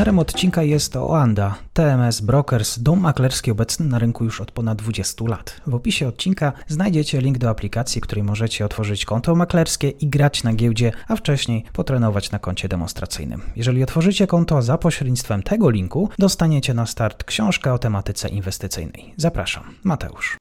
[0.00, 5.24] Partnerem odcinka jest Oanda, TMS Brokers, dom maklerski obecny na rynku już od ponad 20
[5.28, 5.60] lat.
[5.66, 10.54] W opisie odcinka znajdziecie link do aplikacji, której możecie otworzyć konto maklerskie i grać na
[10.54, 13.42] giełdzie, a wcześniej potrenować na koncie demonstracyjnym.
[13.56, 19.14] Jeżeli otworzycie konto za pośrednictwem tego linku, dostaniecie na start książkę o tematyce inwestycyjnej.
[19.16, 20.38] Zapraszam, Mateusz.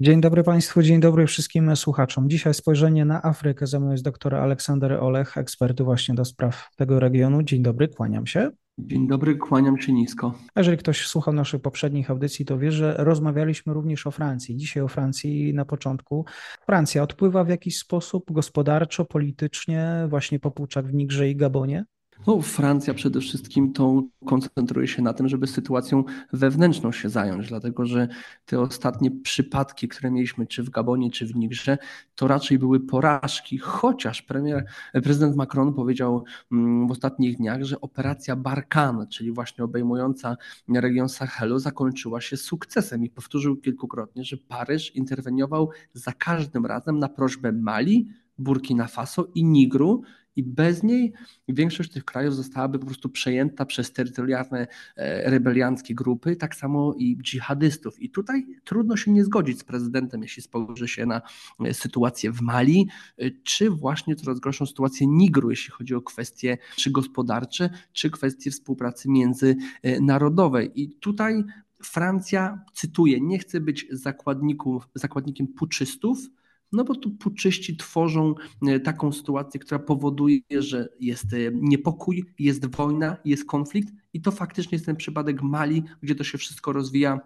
[0.00, 2.30] Dzień dobry Państwu, dzień dobry wszystkim słuchaczom.
[2.30, 3.66] Dzisiaj spojrzenie na Afrykę.
[3.66, 7.42] Ze mną jest dr Aleksander Olech, ekspert właśnie do spraw tego regionu.
[7.42, 8.50] Dzień dobry, kłaniam się.
[8.78, 10.34] Dzień dobry, kłaniam się nisko.
[10.56, 14.56] Jeżeli ktoś słuchał naszych poprzednich audycji, to wie, że rozmawialiśmy również o Francji.
[14.56, 16.24] Dzisiaj o Francji na początku.
[16.66, 21.84] Francja odpływa w jakiś sposób gospodarczo, politycznie, właśnie po Puczak w Nigrze i Gabonie?
[22.26, 27.86] No, Francja przede wszystkim to koncentruje się na tym, żeby sytuacją wewnętrzną się zająć, dlatego
[27.86, 28.08] że
[28.46, 31.78] te ostatnie przypadki, które mieliśmy czy w Gabonie, czy w Nigrze,
[32.14, 38.36] to raczej były porażki, chociaż premier, prezydent Macron powiedział mm, w ostatnich dniach, że operacja
[38.36, 40.36] Barkan, czyli właśnie obejmująca
[40.68, 47.08] region Sahelu, zakończyła się sukcesem i powtórzył kilkukrotnie, że Paryż interweniował za każdym razem na
[47.08, 48.08] prośbę Mali,
[48.38, 50.02] Burkina Faso i Nigru
[50.36, 51.12] i bez niej
[51.48, 57.18] większość tych krajów zostałaby po prostu przejęta przez terytorialne e, rebelianckie grupy, tak samo i
[57.22, 58.02] dżihadystów.
[58.02, 61.22] I tutaj trudno się nie zgodzić z prezydentem, jeśli spojrzy się na
[61.60, 66.58] e, sytuację w Mali, e, czy właśnie coraz gorszą sytuację Nigru, jeśli chodzi o kwestie
[66.76, 70.82] czy gospodarcze, czy kwestie współpracy międzynarodowej.
[70.82, 71.44] I tutaj
[71.82, 73.86] Francja, cytuję, nie chce być
[74.94, 76.18] zakładnikiem puczystów,
[76.72, 78.34] no bo tu puczyści tworzą
[78.66, 84.30] e, taką sytuację, która powoduje, że jest e, niepokój, jest wojna, jest konflikt i to
[84.30, 87.20] faktycznie jest ten przypadek Mali, gdzie to się wszystko rozwija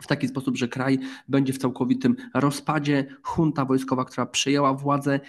[0.00, 3.06] w taki sposób, że kraj będzie w całkowitym rozpadzie.
[3.38, 5.20] Junta wojskowa, która przejęła władzę,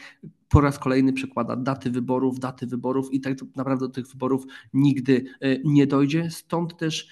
[0.49, 5.25] po raz kolejny przekłada daty wyborów, daty wyborów i tak naprawdę do tych wyborów nigdy
[5.41, 6.31] e, nie dojdzie.
[6.31, 7.07] Stąd też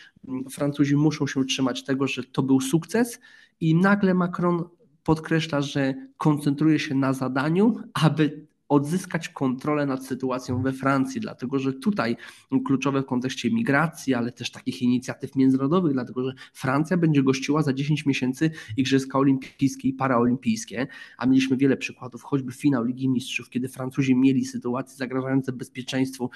[0.51, 3.19] Francuzi muszą się trzymać tego, że to był sukces
[3.59, 4.63] i nagle Macron
[5.03, 11.73] podkreśla, że koncentruje się na zadaniu, aby odzyskać kontrolę nad sytuacją we Francji, dlatego że
[11.73, 12.15] tutaj
[12.65, 17.73] kluczowe w kontekście migracji, ale też takich inicjatyw międzynarodowych, dlatego że Francja będzie gościła za
[17.73, 23.67] 10 miesięcy Igrzyska Olimpijskie i Paraolimpijskie, a mieliśmy wiele przykładów, choćby finał Ligi Mistrzów, kiedy
[23.67, 26.29] Francuzi mieli sytuacje zagrażające bezpieczeństwu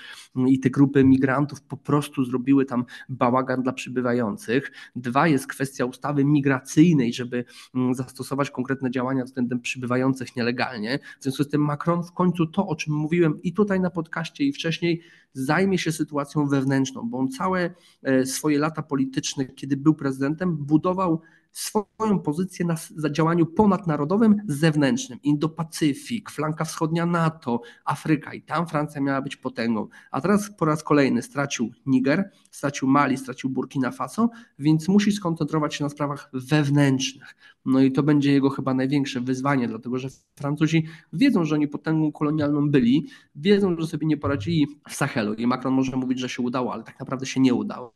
[0.48, 4.72] i te grupy migrantów po prostu zrobiły tam bałagan dla przybywających.
[4.96, 11.00] Dwa jest kwestia ustawy migracyjnej, żeby mm, zastosować konkretne działania względem przybywających nielegalnie.
[11.20, 13.90] W związku z tym Macron w końcu końcu to, o czym mówiłem i tutaj na
[13.90, 15.02] podcaście, i wcześniej,
[15.34, 17.74] zajmie się sytuacją wewnętrzną, bo on całe
[18.04, 21.22] e, swoje lata polityczne, kiedy był prezydentem, budował
[21.52, 25.20] swoją pozycję na działaniu ponadnarodowym, zewnętrznym.
[25.24, 29.88] Indo-Pacyfik, flanka wschodnia NATO, Afryka i tam Francja miała być potęgą.
[30.12, 35.76] A teraz po raz kolejny stracił Niger, stracił Mali, stracił Burkina Faso, więc musi skoncentrować
[35.76, 37.36] się na sprawach wewnętrznych.
[37.68, 42.12] No i to będzie jego chyba największe wyzwanie, dlatego że Francuzi wiedzą, że oni potęgą
[42.12, 46.44] kolonialną byli, wiedzą, że sobie nie poradzili w Sahelu i Macron może mówić, że się
[46.44, 47.94] udało, ale tak naprawdę się nie udało.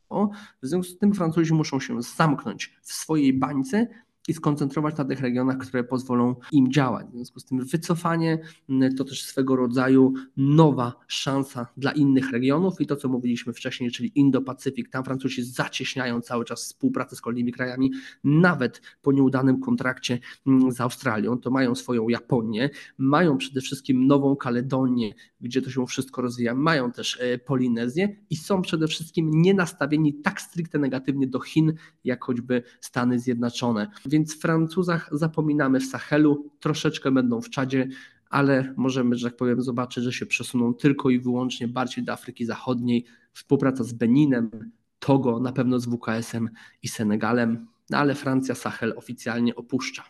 [0.62, 3.88] W związku z tym Francuzi muszą się zamknąć w swojej bańce
[4.28, 7.08] i skoncentrować na tych regionach, które pozwolą im działać.
[7.08, 8.40] W związku z tym wycofanie
[8.70, 13.92] mm, to też swego rodzaju nowa szansa dla innych regionów i to, co mówiliśmy wcześniej,
[13.92, 14.90] czyli Indo-Pacyfik.
[14.90, 17.92] Tam Francuzi zacieśniają cały czas współpracę z kolejnymi krajami,
[18.24, 21.38] nawet po nieudanym kontrakcie mm, z Australią.
[21.38, 26.92] To mają swoją Japonię, mają przede wszystkim Nową Kaledonię, gdzie to się wszystko rozwija, mają
[26.92, 31.74] też e, Polinezję i są przede wszystkim nie nastawieni tak stricte negatywnie do Chin,
[32.04, 33.88] jak choćby Stany Zjednoczone.
[34.12, 37.88] Więc Francuzach zapominamy w Sahelu, troszeczkę będą w Czadzie,
[38.30, 42.46] ale możemy, że tak powiem, zobaczyć, że się przesuną tylko i wyłącznie bardziej do Afryki
[42.46, 43.06] Zachodniej.
[43.34, 46.50] Współpraca z Beninem, Togo, na pewno z WKS-em
[46.84, 50.04] i Senegalem, no ale Francja Sahel oficjalnie opuszcza.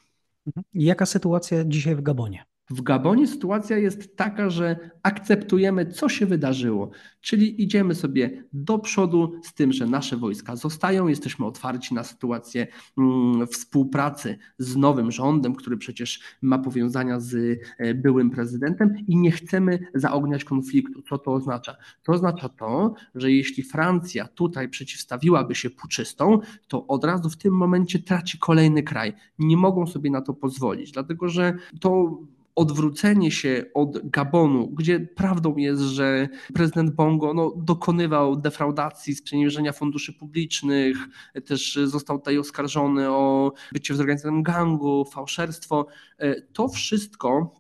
[0.48, 0.64] Mhm.
[0.74, 2.51] Jaka sytuacja dzisiaj w Gabonie?
[2.72, 6.92] W Gabonie sytuacja jest taka, że akceptujemy, co się wydarzyło,
[7.22, 12.68] czyli idziemy sobie do przodu z tym, że nasze wojska zostają, jesteśmy otwarci na sytuację
[12.98, 19.32] mm, współpracy z nowym rządem, który przecież ma powiązania z e, byłym prezydentem i nie
[19.32, 21.02] chcemy zaogniać konfliktu.
[21.02, 21.76] Co to oznacza?
[22.04, 27.54] To oznacza to, że jeśli Francja tutaj przeciwstawiłaby się puczystom, to od razu w tym
[27.54, 29.14] momencie traci kolejny kraj.
[29.40, 32.18] Nie mogą sobie na to pozwolić, dlatego że to
[32.56, 40.14] odwrócenie się od Gabonu, gdzie prawdą jest, że prezydent Bongo no, dokonywał defraudacji, sprzeniewierzenia funduszy
[40.14, 40.98] publicznych,
[41.46, 45.88] też został tutaj oskarżony o bycie w zorganizowanym gangu, fałszerstwo.
[46.18, 47.56] E, to wszystko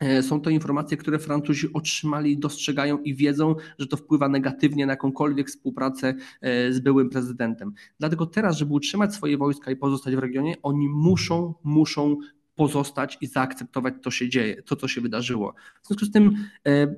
[0.00, 4.92] e, są to informacje, które Francuzi otrzymali, dostrzegają i wiedzą, że to wpływa negatywnie na
[4.92, 7.72] jakąkolwiek współpracę e, z byłym prezydentem.
[7.98, 12.16] Dlatego teraz, żeby utrzymać swoje wojska i pozostać w regionie, oni muszą, muszą
[12.58, 15.54] pozostać i zaakceptować, co się dzieje, to, co się wydarzyło.
[15.82, 16.94] W związku z tym e,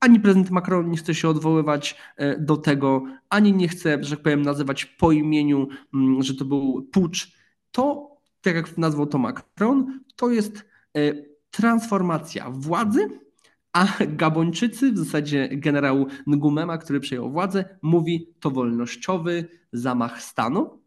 [0.00, 4.22] ani prezydent Macron nie chce się odwoływać e, do tego, ani nie chce, że tak
[4.22, 7.32] powiem, nazywać po imieniu, mm, że to był pucz.
[7.70, 10.64] To, tak jak nazwał to Macron, to jest
[10.96, 11.12] e,
[11.50, 13.08] transformacja władzy,
[13.72, 20.79] a Gabończycy, w zasadzie generał Ngumema, który przejął władzę, mówi to wolnościowy zamach stanu.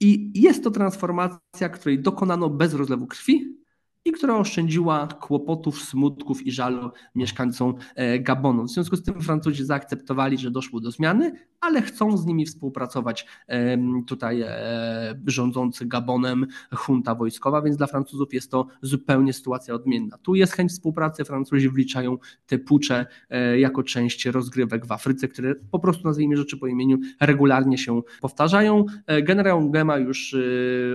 [0.00, 3.64] I jest to transformacja, której dokonano bez rozlewu krwi,
[4.04, 8.64] i która oszczędziła kłopotów, smutków i żalu mieszkańcom e, Gabonu.
[8.64, 11.32] W związku z tym Francuzi zaakceptowali, że doszło do zmiany,
[11.64, 13.26] ale chcą z nimi współpracować
[14.06, 16.46] tutaj e, rządzący Gabonem
[16.88, 20.18] junta wojskowa, więc dla Francuzów jest to zupełnie sytuacja odmienna.
[20.18, 25.54] Tu jest chęć współpracy, Francuzi wliczają te pucze e, jako część rozgrywek w Afryce, które
[25.70, 28.84] po prostu nazwijmy rzeczy po imieniu regularnie się powtarzają.
[29.22, 30.36] Generał Gema już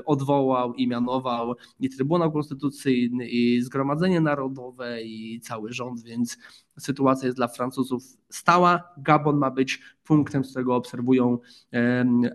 [0.05, 6.37] odwołał i mianował i Trybunał Konstytucyjny, i Zgromadzenie Narodowe i cały rząd, więc
[6.79, 8.83] sytuacja jest dla Francuzów stała.
[8.97, 11.37] Gabon ma być punktem, z którego obserwują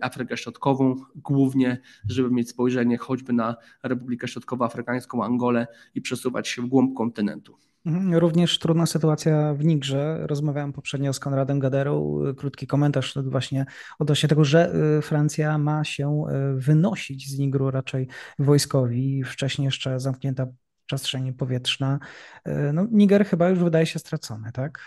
[0.01, 6.65] Afrykę Środkową, głównie, żeby mieć spojrzenie choćby na Republikę Środkowoafrykańską, Angolę i przesuwać się w
[6.65, 7.57] głąb kontynentu.
[7.85, 10.27] Mhm, również trudna sytuacja w Nigrze.
[10.27, 12.19] Rozmawiałem poprzednio z Konradem Gaderą.
[12.37, 13.65] Krótki komentarz właśnie
[13.99, 16.23] odnośnie tego, że y, Francja ma się
[16.55, 18.07] y, wynosić z Nigru raczej
[18.39, 19.23] wojskowi.
[19.23, 20.47] Wcześniej jeszcze zamknięta
[20.85, 21.99] przestrzeń powietrzna.
[22.47, 24.79] Y, no, Niger chyba już wydaje się stracony, tak?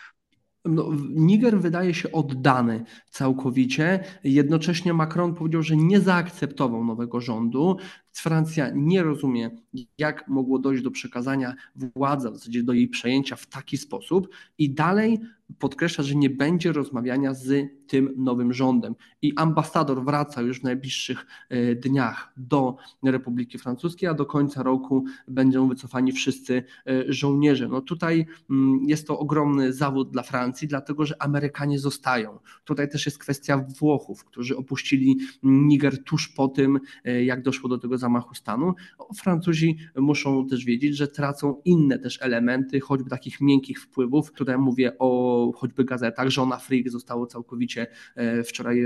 [0.64, 4.04] No, Niger wydaje się oddany całkowicie.
[4.24, 7.76] Jednocześnie Macron powiedział, że nie zaakceptował nowego rządu.
[8.20, 9.50] Francja nie rozumie,
[9.98, 14.28] jak mogło dojść do przekazania władzy, w zasadzie do jej przejęcia w taki sposób
[14.58, 15.20] i dalej
[15.58, 18.94] podkreśla, że nie będzie rozmawiania z tym nowym rządem.
[19.22, 25.04] I ambasador wraca już w najbliższych e, dniach do Republiki Francuskiej, a do końca roku
[25.28, 27.68] będą wycofani wszyscy e, żołnierze.
[27.68, 32.38] No tutaj mm, jest to ogromny zawód dla Francji, dlatego że Amerykanie zostają.
[32.64, 37.78] Tutaj też jest kwestia Włochów, którzy opuścili Niger tuż po tym, e, jak doszło do
[37.78, 38.74] tego zamachu stanu.
[39.16, 44.32] Francuzi muszą też wiedzieć, że tracą inne też elementy, choćby takich miękkich wpływów.
[44.32, 48.82] Tutaj mówię o choćby gazetach, że Freak zostało całkowicie e, wczoraj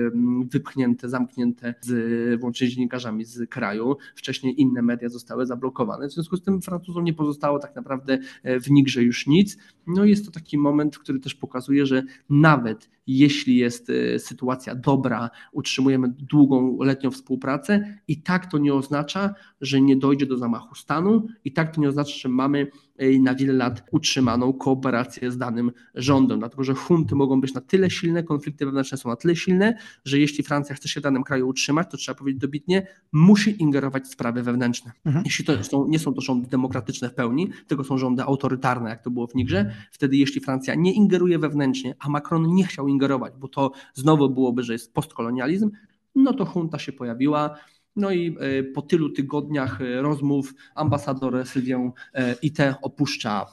[0.50, 3.96] wypchnięte, zamknięte z, włącznie z dziennikarzami z kraju.
[4.14, 6.08] Wcześniej inne media zostały zablokowane.
[6.08, 9.58] W związku z tym Francuzom nie pozostało tak naprawdę e, w Nigrze już nic.
[9.86, 15.30] No jest to taki moment, który też pokazuje, że nawet jeśli jest e, sytuacja dobra,
[15.52, 19.11] utrzymujemy długą letnią współpracę i tak to nie oznacza,
[19.60, 22.66] że nie dojdzie do zamachu stanu i tak to nie oznacza, że mamy
[22.96, 27.60] e, na wiele lat utrzymaną kooperację z danym rządem, dlatego że hunty mogą być na
[27.60, 31.22] tyle silne, konflikty wewnętrzne są na tyle silne, że jeśli Francja chce się w danym
[31.22, 34.92] kraju utrzymać, to trzeba powiedzieć dobitnie, musi ingerować w sprawy wewnętrzne.
[35.04, 35.24] Mhm.
[35.24, 39.02] Jeśli to są, nie są to rządy demokratyczne w pełni, tylko są rządy autorytarne, jak
[39.02, 43.32] to było w Nigrze, wtedy jeśli Francja nie ingeruje wewnętrznie, a Macron nie chciał ingerować,
[43.38, 45.70] bo to znowu byłoby, że jest postkolonializm,
[46.14, 47.56] no to junta się pojawiła.
[47.96, 53.46] No i e, po tylu tygodniach e, rozmów ambasador Sylwię e, Ite opuszcza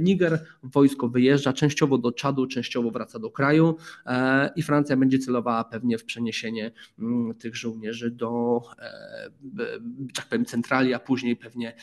[0.00, 3.76] Niger, wojsko wyjeżdża częściowo do Czadu, częściowo wraca do kraju
[4.56, 8.60] i Francja będzie celowała pewnie w przeniesienie mm, tych żołnierzy do
[10.14, 11.76] tak powiem centrali, a później pewnie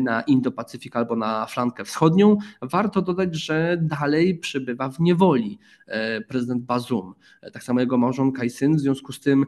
[0.00, 2.36] na Indo-Pacyfik albo na flankę wschodnią.
[2.62, 5.58] Warto dodać, że dalej przybywa w niewoli
[6.28, 7.14] prezydent Bazoum,
[7.52, 9.44] tak samo jego małżonka i syn, w związku z tym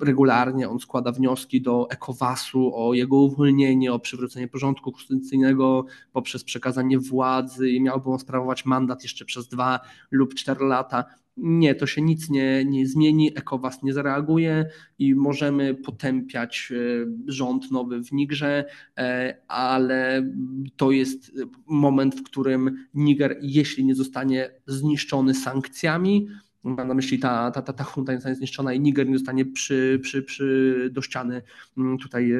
[0.00, 6.44] regularnie on składa wnioski wnioski do ECOWAS-u o jego uwolnienie, o przywrócenie porządku konstytucyjnego poprzez
[6.44, 9.80] przekazanie władzy i miałby on sprawować mandat jeszcze przez dwa
[10.10, 11.04] lub cztery lata.
[11.36, 14.66] Nie, to się nic nie, nie zmieni, ECOWAS nie zareaguje
[14.98, 18.64] i możemy potępiać e, rząd nowy w Nigrze,
[18.98, 20.32] e, ale
[20.76, 21.32] to jest
[21.66, 26.28] moment, w którym Niger, jeśli nie zostanie zniszczony sankcjami,
[26.64, 29.46] Mam na myśli ta, ta, ta, ta junta nie zostanie zniszczona i Niger nie zostanie
[29.46, 31.42] przy, przy, przy, do ściany
[31.78, 32.38] mm, tutaj e,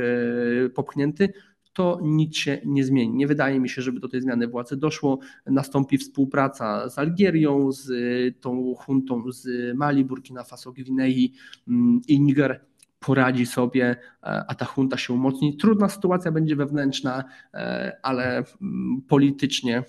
[0.68, 1.32] popchnięty,
[1.72, 3.14] to nic się nie zmieni.
[3.14, 5.18] Nie wydaje mi się, żeby do tej zmiany władzy doszło.
[5.46, 7.90] Nastąpi współpraca z Algierią, z
[8.40, 11.34] tą juntą z Mali, Burkina Faso, Gwinei
[11.68, 12.64] mm, i Niger
[13.00, 15.56] poradzi sobie, a ta junta się umocni.
[15.56, 17.24] Trudna sytuacja będzie wewnętrzna,
[18.02, 19.82] ale mm, politycznie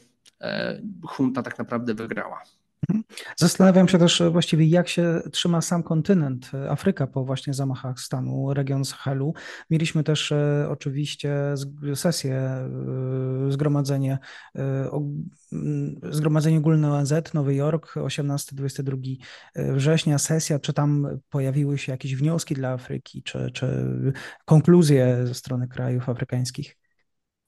[1.20, 2.44] junta tak naprawdę wygrała.
[2.88, 3.04] Mhm.
[3.38, 8.86] Zastanawiam się też właściwie, jak się trzyma sam kontynent Afryka po właśnie zamachach stanu, region
[8.86, 9.34] Sahelu.
[9.70, 11.34] Mieliśmy też e, oczywiście
[11.96, 14.18] sesję, e, zgromadzenie,
[14.56, 14.90] e,
[16.12, 19.18] zgromadzenie ogólne ONZ, Nowy Jork, 18-22
[19.56, 20.60] września, sesja.
[20.60, 23.96] Czy tam pojawiły się jakieś wnioski dla Afryki, czy, czy
[24.46, 26.79] konkluzje ze strony krajów afrykańskich?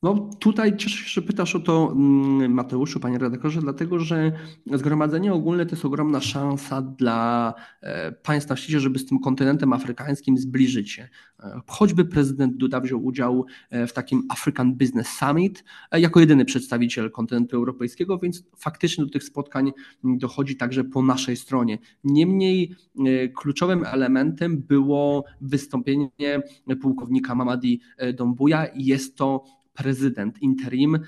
[0.03, 4.31] No tutaj cieszę się, że pytasz o to, mm, Mateuszu, panie redaktorze, dlatego że
[4.73, 9.73] Zgromadzenie Ogólne to jest ogromna szansa dla e, państw na świecie, żeby z tym kontynentem
[9.73, 11.09] afrykańskim zbliżyć się.
[11.39, 17.11] E, choćby prezydent Duda wziął udział e, w takim African Business Summit jako jedyny przedstawiciel
[17.11, 19.71] kontynentu europejskiego, więc faktycznie do tych spotkań
[20.03, 21.77] dochodzi także po naszej stronie.
[22.03, 22.75] Niemniej
[23.35, 26.41] kluczowym elementem było wystąpienie
[26.81, 27.81] pułkownika Mamadi
[28.13, 28.67] Dombuja.
[28.75, 29.43] Jest to
[29.81, 30.99] prezydent interim e,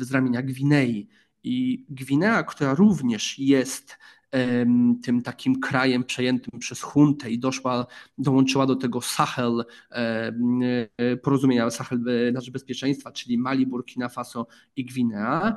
[0.00, 1.08] z ramienia Gwinei.
[1.44, 3.98] I Gwinea, która również jest
[5.02, 7.86] tym takim krajem przejętym przez huntę i doszła,
[8.18, 12.00] dołączyła do tego Sahel, e, porozumienia Sahel
[12.32, 15.56] na rzecz bezpieczeństwa, czyli Mali, Burkina Faso i Gwinea,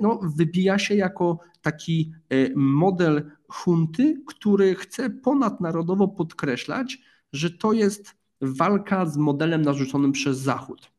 [0.00, 6.98] no, wybija się jako taki e, model hunty, który chce ponadnarodowo podkreślać,
[7.32, 10.95] że to jest walka z modelem narzuconym przez Zachód.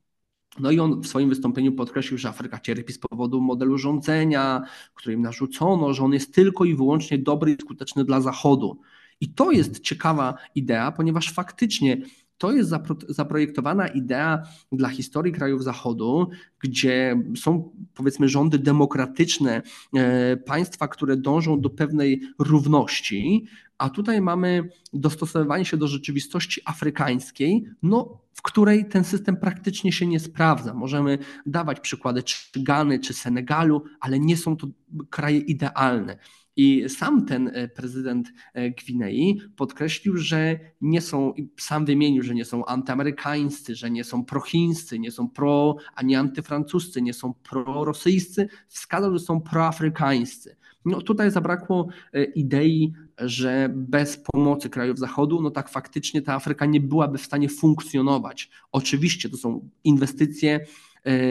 [0.60, 4.62] No i on w swoim wystąpieniu podkreślił, że Afryka cierpi z powodu modelu rządzenia,
[4.94, 8.80] który im narzucono, że on jest tylko i wyłącznie dobry i skuteczny dla Zachodu.
[9.22, 11.98] I to jest ciekawa idea, ponieważ faktycznie
[12.38, 12.72] to jest
[13.10, 16.30] zaprojektowana idea dla historii krajów Zachodu,
[16.60, 19.62] gdzie są powiedzmy rządy demokratyczne,
[19.96, 23.46] e, państwa, które dążą do pewnej równości,
[23.78, 30.08] a tutaj mamy dostosowywanie się do rzeczywistości afrykańskiej, no, w której ten system praktycznie się
[30.08, 30.74] nie sprawdza.
[30.74, 34.68] Możemy dawać przykłady czy Gany, czy Senegalu, ale nie są to
[35.10, 36.18] kraje idealne.
[36.58, 42.46] I sam ten e, prezydent e, Gwinei podkreślił, że nie są, sam wymienił, że nie
[42.46, 49.14] są antyamerykańscy, że nie są prochińscy, nie są pro ani antyfrancuscy, nie są prorosyjscy, wskazał,
[49.14, 50.56] że są proafrykańscy.
[50.86, 56.66] No tutaj zabrakło e, idei, że bez pomocy krajów Zachodu, no tak faktycznie ta Afryka
[56.66, 58.50] nie byłaby w stanie funkcjonować.
[58.72, 60.66] Oczywiście to są inwestycje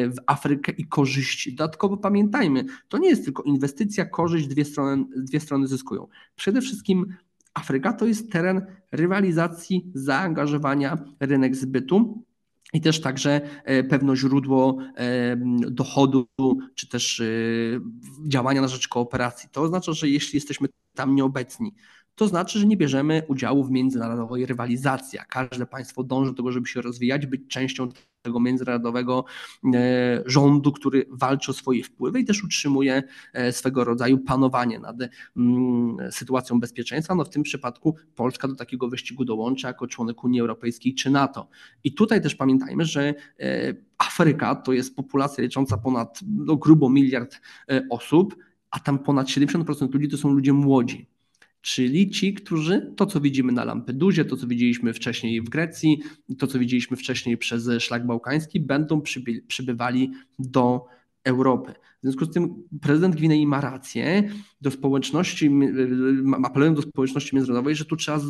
[0.09, 1.55] w Afrykę i korzyści.
[1.55, 6.07] Dodatkowo pamiętajmy, to nie jest tylko inwestycja, korzyść, dwie strony, dwie strony zyskują.
[6.37, 7.17] Przede wszystkim
[7.55, 12.25] Afryka to jest teren rywalizacji, zaangażowania, rynek zbytu.
[12.73, 15.37] I też także e, pewne źródło e,
[15.71, 16.27] dochodu,
[16.75, 17.23] czy też
[18.29, 19.49] działania na rzecz kooperacji.
[19.53, 21.75] To oznacza, że jeśli jesteśmy tam nieobecni,
[22.17, 25.19] to znaczy, że nie bierzemy udziału w międzynarodowej rywalizacji.
[25.29, 27.89] Każde państwo dąży do tego, żeby się rozwijać, być częścią
[28.23, 29.25] tego międzynarodowego
[29.75, 34.97] e, rządu, który walczy o swoje wpływy i też utrzymuje e, swego rodzaju panowanie nad
[35.37, 37.15] mm, sytuacją bezpieczeństwa.
[37.15, 41.49] No w tym przypadku Polska do takiego wyścigu dołącza jako członek Unii Europejskiej czy NATO.
[41.85, 47.41] I tutaj też pamiętajmy, że e, Afryka to jest populacja licząca ponad no, grubo miliard
[47.91, 48.37] osób,
[48.71, 51.16] a tam ponad 70% ludzi to są ludzie młodzi
[51.67, 56.01] czyli ci, którzy to, co widzimy na Lampedusie, to, co widzieliśmy wcześniej w Grecji,
[56.39, 59.03] to, co widzieliśmy wcześniej przez szlak bałkański, będą
[59.49, 60.87] przybywali do
[61.25, 61.73] Europy.
[61.73, 64.31] W związku z tym prezydent Gwinei ma rację
[64.61, 65.51] do społeczności,
[66.45, 68.21] apelując do społeczności międzynarodowej, że tu trzeba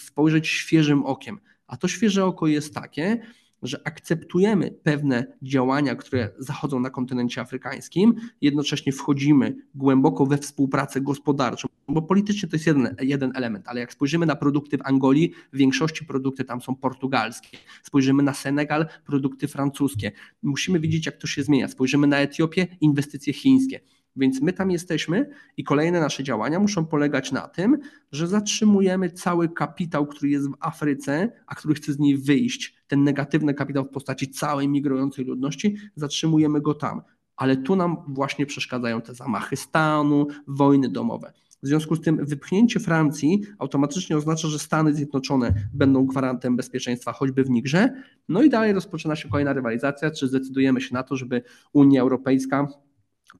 [0.00, 1.38] spojrzeć świeżym okiem.
[1.66, 3.20] A to świeże oko jest takie,
[3.62, 11.68] że akceptujemy pewne działania, które zachodzą na kontynencie afrykańskim, jednocześnie wchodzimy głęboko we współpracę gospodarczą,
[11.88, 15.56] bo politycznie to jest jeden, jeden element, ale jak spojrzymy na produkty w Angolii, w
[15.56, 17.58] większości produkty tam są portugalskie.
[17.82, 20.12] Spojrzymy na Senegal, produkty francuskie.
[20.42, 21.68] Musimy widzieć, jak to się zmienia.
[21.68, 23.80] Spojrzymy na Etiopię, inwestycje chińskie.
[24.16, 27.78] Więc my tam jesteśmy i kolejne nasze działania muszą polegać na tym,
[28.12, 32.79] że zatrzymujemy cały kapitał, który jest w Afryce, a który chce z niej wyjść.
[32.90, 37.02] Ten negatywny kapitał w postaci całej migrującej ludności, zatrzymujemy go tam.
[37.36, 41.32] Ale tu nam właśnie przeszkadzają te zamachy stanu, wojny domowe.
[41.62, 47.44] W związku z tym wypchnięcie Francji automatycznie oznacza, że Stany Zjednoczone będą gwarantem bezpieczeństwa choćby
[47.44, 48.02] w Nigrze.
[48.28, 51.42] No i dalej rozpoczyna się kolejna rywalizacja, czy zdecydujemy się na to, żeby
[51.72, 52.68] Unia Europejska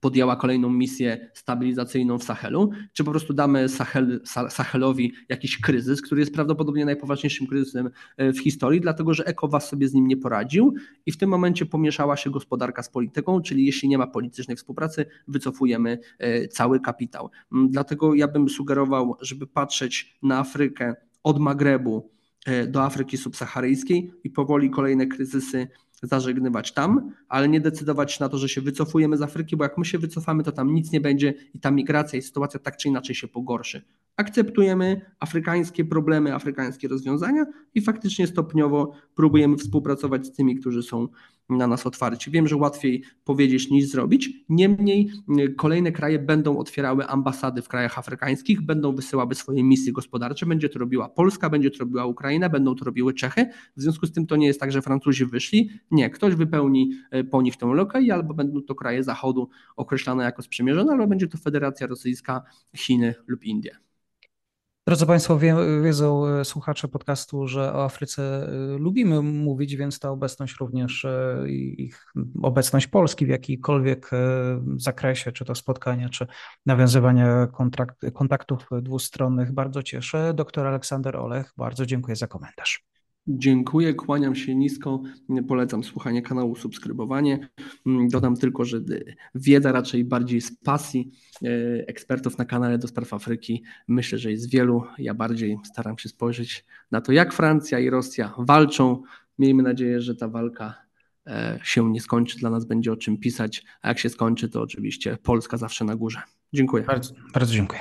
[0.00, 6.20] podjęła kolejną misję stabilizacyjną w Sahelu, czy po prostu damy Sahel, Sahelowi jakiś kryzys, który
[6.20, 10.74] jest prawdopodobnie najpoważniejszym kryzysem e, w historii, dlatego że ECOWAS sobie z nim nie poradził
[11.06, 15.06] i w tym momencie pomieszała się gospodarka z polityką, czyli jeśli nie ma politycznej współpracy,
[15.28, 17.30] wycofujemy e, cały kapitał.
[17.52, 22.10] Mm, dlatego ja bym sugerował, żeby patrzeć na Afrykę od Magrebu
[22.68, 25.68] do Afryki subsaharyjskiej i powoli kolejne kryzysy
[26.02, 29.84] zażegnywać tam, ale nie decydować na to, że się wycofujemy z Afryki, bo jak my
[29.84, 33.14] się wycofamy, to tam nic nie będzie i ta migracja i sytuacja tak czy inaczej
[33.14, 33.82] się pogorszy.
[34.16, 41.08] Akceptujemy afrykańskie problemy, afrykańskie rozwiązania i faktycznie stopniowo próbujemy współpracować z tymi, którzy są
[41.56, 42.30] na nas otwarci.
[42.30, 44.30] Wiem, że łatwiej powiedzieć niż zrobić.
[44.48, 50.46] Niemniej y, kolejne kraje będą otwierały ambasady w krajach afrykańskich, będą wysyłały swoje misje gospodarcze.
[50.46, 53.46] Będzie to robiła Polska, będzie to robiła Ukraina, będą to robiły Czechy.
[53.76, 55.70] W związku z tym to nie jest tak, że Francuzi wyszli.
[55.90, 60.24] Nie, ktoś wypełni y, po nich tę lukę i albo będą to kraje Zachodu określane
[60.24, 62.42] jako sprzymierzone, albo będzie to Federacja Rosyjska,
[62.76, 63.89] Chiny lub Indie.
[64.86, 70.10] Drodzy Państwo, wie, wiedzą e, słuchacze podcastu, że o Afryce e, lubimy mówić, więc ta
[70.10, 72.06] obecność również, e, ich
[72.42, 74.10] obecność Polski w jakikolwiek
[74.76, 76.26] zakresie, czy to spotkania, czy
[76.66, 77.48] nawiązywania
[78.14, 80.18] kontaktów dwustronnych bardzo cieszy.
[80.34, 82.89] Doktor Aleksander Olech, bardzo dziękuję za komentarz.
[83.26, 85.02] Dziękuję, kłaniam się nisko,
[85.48, 87.48] polecam słuchanie kanału, subskrybowanie.
[87.86, 88.80] Mm, dodam tylko, że
[89.34, 91.10] wiedza raczej bardziej z pasji
[91.42, 91.48] e,
[91.88, 94.82] ekspertów na kanale do spraw Afryki myślę, że jest wielu.
[94.98, 99.02] Ja bardziej staram się spojrzeć na to, jak Francja i Rosja walczą.
[99.38, 100.74] Miejmy nadzieję, że ta walka
[101.26, 104.62] e, się nie skończy, dla nas będzie o czym pisać, a jak się skończy, to
[104.62, 106.22] oczywiście Polska zawsze na górze.
[106.52, 106.84] Dziękuję.
[106.84, 107.80] Bardzo, bardzo dziękuję.